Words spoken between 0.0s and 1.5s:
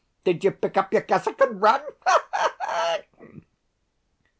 Did you pick up your cassock